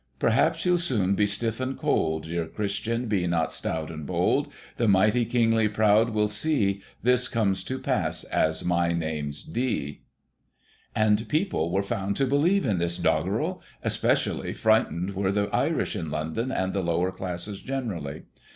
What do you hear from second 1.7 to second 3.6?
cold, Dear Christian, be not